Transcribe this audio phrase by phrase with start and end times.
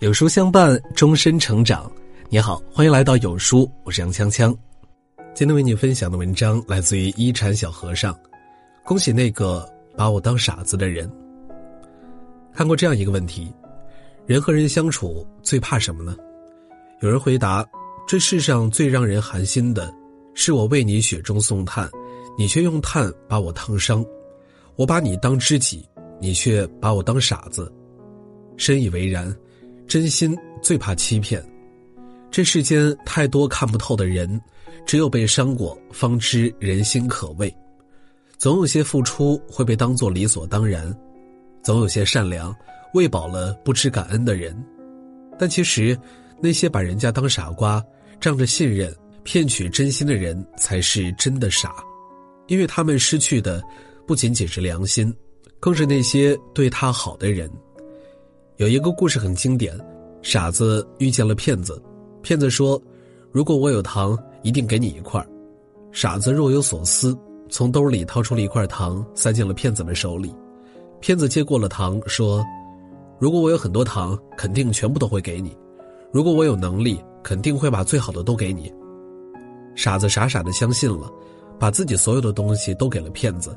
[0.00, 1.90] 有书相伴，终身成长。
[2.28, 4.54] 你好，欢迎来到有书，我是杨锵锵。
[5.34, 8.14] 今天为你分享的文章来自于一禅小和尚。
[8.84, 11.08] 恭喜那个把我当傻子的人。
[12.52, 13.54] 看过这样一个问题：
[14.26, 16.16] 人和人相处最怕什么呢？
[17.00, 17.64] 有人回答：
[18.04, 19.94] 这世上最让人寒心的，
[20.34, 21.88] 是我为你雪中送炭，
[22.36, 24.04] 你却用炭把我烫伤；
[24.74, 25.88] 我把你当知己，
[26.20, 27.72] 你却把我当傻子。
[28.56, 29.34] 深以为然。
[29.94, 31.40] 真心最怕欺骗，
[32.28, 34.40] 这世间太多看不透的人，
[34.84, 37.54] 只有被伤过，方知人心可畏。
[38.36, 40.92] 总有些付出会被当作理所当然，
[41.62, 42.52] 总有些善良
[42.92, 44.52] 喂饱了不知感恩的人。
[45.38, 45.96] 但其实，
[46.40, 47.80] 那些把人家当傻瓜、
[48.20, 51.72] 仗着信任骗取真心的人，才是真的傻，
[52.48, 53.62] 因为他们失去的
[54.08, 55.14] 不仅仅是良心，
[55.60, 57.48] 更是那些对他好的人。
[58.56, 59.76] 有一个故事很经典，
[60.22, 61.82] 傻子遇见了骗子，
[62.22, 62.80] 骗子说
[63.32, 65.24] ：“如果我有糖，一定给你一块。”
[65.90, 70.32] 傻子若有所思，从兜里掏出了一块糖，塞进了骗子的手里。
[71.00, 72.44] 骗子接过了糖，说
[73.18, 75.50] ：“如果我有很多糖，肯定全部都会给你；
[76.12, 78.72] 如果我有能力，肯定会把最好的都给你。”
[79.74, 81.10] 傻子傻傻的相信了，
[81.58, 83.56] 把自己所有的东西都给了骗子。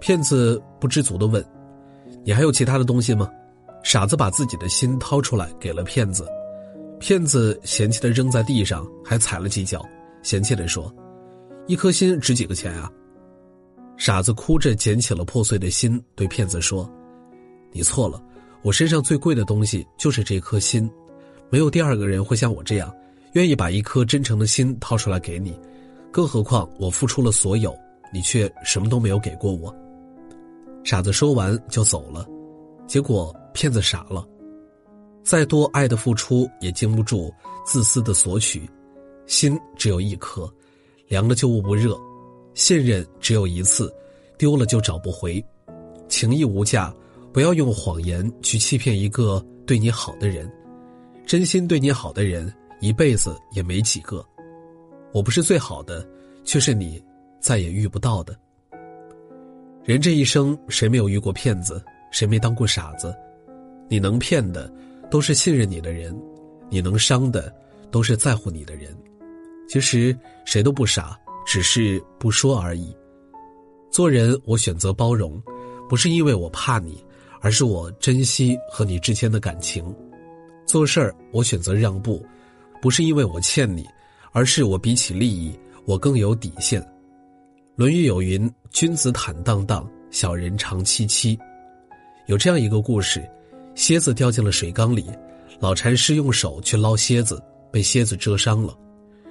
[0.00, 1.44] 骗子不知足的问
[2.24, 3.28] ：“你还有其他的东西吗？”
[3.84, 6.26] 傻子把自己的心掏出来给了骗子，
[6.98, 9.84] 骗子嫌弃的扔在地上，还踩了几脚，
[10.22, 10.92] 嫌弃的说
[11.68, 12.90] ：“一颗心值几个钱啊？”
[13.98, 16.90] 傻子哭着捡起了破碎的心，对骗子说
[17.72, 18.20] ：“你错了，
[18.62, 20.90] 我身上最贵的东西就是这颗心，
[21.50, 22.90] 没有第二个人会像我这样，
[23.34, 25.56] 愿意把一颗真诚的心掏出来给你，
[26.10, 27.76] 更何况我付出了所有，
[28.12, 29.72] 你却什么都没有给过我。”
[30.82, 32.26] 傻子说完就走了，
[32.86, 33.32] 结果。
[33.54, 34.26] 骗子傻了，
[35.22, 37.32] 再多爱的付出也经不住
[37.64, 38.68] 自私的索取，
[39.26, 40.52] 心只有一颗，
[41.06, 41.96] 凉了就捂不热，
[42.52, 43.94] 信任只有一次，
[44.36, 45.42] 丢了就找不回，
[46.08, 46.92] 情义无价，
[47.32, 50.52] 不要用谎言去欺骗一个对你好的人，
[51.24, 54.22] 真心对你好的人一辈子也没几个，
[55.12, 56.06] 我不是最好的，
[56.42, 57.00] 却是你
[57.40, 58.36] 再也遇不到的。
[59.84, 61.80] 人这一生，谁没有遇过骗子？
[62.10, 63.14] 谁没当过傻子？
[63.88, 64.72] 你能骗的，
[65.10, 66.14] 都是信任你的人；
[66.70, 67.54] 你能伤的，
[67.90, 68.96] 都是在乎你的人。
[69.68, 72.94] 其实谁都不傻，只是不说而已。
[73.90, 75.40] 做人，我选择包容，
[75.88, 77.04] 不是因为我怕你，
[77.40, 79.84] 而是我珍惜和你之间的感情。
[80.66, 82.24] 做事儿，我选择让步，
[82.80, 83.86] 不是因为我欠你，
[84.32, 86.80] 而是我比起利益，我更有底线。
[87.76, 91.38] 《论语》有云：“君子坦荡荡，小人长戚戚。”
[92.26, 93.22] 有这样一个故事。
[93.74, 95.04] 蝎子掉进了水缸里，
[95.58, 97.42] 老禅师用手去捞蝎子，
[97.72, 98.76] 被蝎子蛰伤了。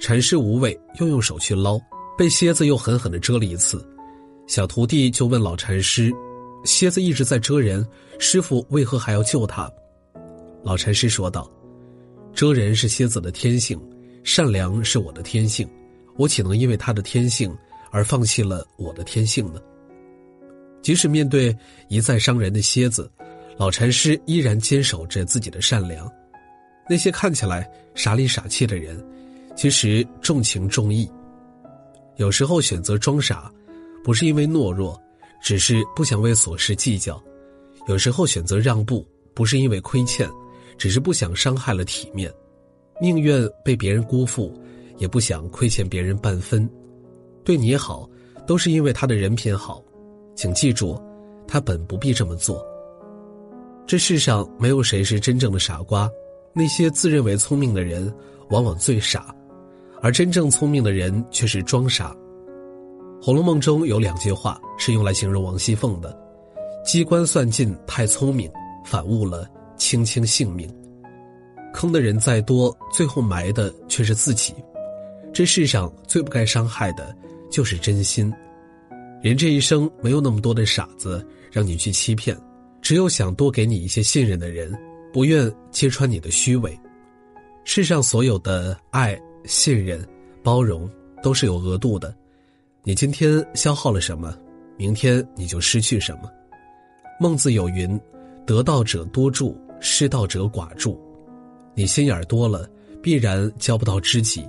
[0.00, 1.78] 禅师无畏，又用手去捞，
[2.18, 3.86] 被蝎子又狠狠地蛰了一次。
[4.46, 6.12] 小徒弟就问老禅师
[6.66, 7.86] ：“蝎子一直在蛰人，
[8.18, 9.70] 师傅为何还要救他？”
[10.64, 11.50] 老禅师说道
[12.34, 13.80] ：“蛰人是蝎子的天性，
[14.24, 15.68] 善良是我的天性，
[16.16, 17.56] 我岂能因为他的天性
[17.92, 19.60] 而放弃了我的天性呢？
[20.82, 21.56] 即使面对
[21.88, 23.08] 一再伤人的蝎子。”
[23.56, 26.10] 老禅师依然坚守着自己的善良，
[26.88, 29.02] 那些看起来傻里傻气的人，
[29.56, 31.08] 其实重情重义。
[32.16, 33.50] 有时候选择装傻，
[34.02, 35.00] 不是因为懦弱，
[35.42, 37.14] 只是不想为琐事计较；
[37.86, 40.28] 有时候选择让步，不是因为亏欠，
[40.76, 42.32] 只是不想伤害了体面。
[43.00, 44.52] 宁愿被别人辜负，
[44.98, 46.68] 也不想亏欠别人半分。
[47.44, 48.08] 对你好，
[48.46, 49.82] 都是因为他的人品好，
[50.34, 51.00] 请记住，
[51.46, 52.64] 他本不必这么做。
[53.86, 56.08] 这世上没有谁是真正的傻瓜，
[56.54, 58.12] 那些自认为聪明的人
[58.48, 59.34] 往往最傻，
[60.00, 62.10] 而真正聪明的人却是装傻。
[63.22, 66.18] 《红楼梦》中有两句话是用来形容王熙凤的
[66.84, 68.50] ：“机关算尽太聪明，
[68.84, 69.46] 反误了
[69.76, 70.68] 卿卿性命。”
[71.74, 74.54] 坑的人再多，最后埋的却是自己。
[75.32, 77.14] 这世上最不该伤害的，
[77.50, 78.32] 就是真心。
[79.20, 82.34] 人这一生没有那么多的傻子让你去欺骗。
[82.84, 84.70] 只有想多给你一些信任的人，
[85.10, 86.78] 不愿揭穿你的虚伪。
[87.64, 90.06] 世上所有的爱、信任、
[90.42, 90.86] 包容
[91.22, 92.14] 都是有额度的。
[92.82, 94.36] 你今天消耗了什么，
[94.76, 96.30] 明天你就失去什么。
[97.18, 97.98] 孟子有云
[98.46, 101.00] ：“得道者多助，失道者寡助。”
[101.74, 102.68] 你心眼多了，
[103.02, 104.42] 必然交不到知己；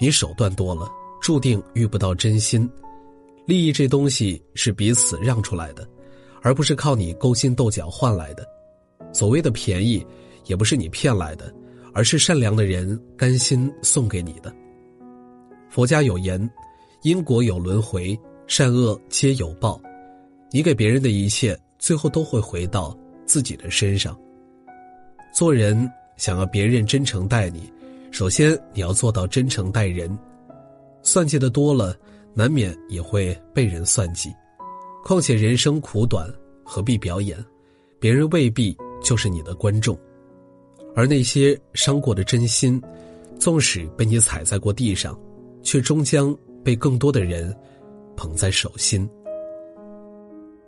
[0.00, 0.90] 你手段多了，
[1.20, 2.66] 注定遇不到真心。
[3.44, 5.86] 利益这东西是彼此让出来的。
[6.42, 8.46] 而不是靠你勾心斗角换来的，
[9.12, 10.04] 所谓的便宜，
[10.46, 11.52] 也不是你骗来的，
[11.92, 14.54] 而是善良的人甘心送给你的。
[15.68, 16.50] 佛家有言
[17.02, 19.80] ：“因果有轮回，善恶皆有报。”
[20.50, 22.96] 你给别人的一切，最后都会回到
[23.26, 24.18] 自己的身上。
[25.34, 27.70] 做人想要别人真诚待你，
[28.10, 30.18] 首先你要做到真诚待人。
[31.02, 31.94] 算计的多了，
[32.32, 34.34] 难免也会被人算计。
[35.08, 36.30] 况且人生苦短，
[36.62, 37.42] 何必表演？
[37.98, 39.98] 别人未必就是你的观众。
[40.94, 42.78] 而那些伤过的真心，
[43.38, 45.18] 纵使被你踩在过地上，
[45.62, 47.56] 却终将被更多的人
[48.18, 49.08] 捧在手心。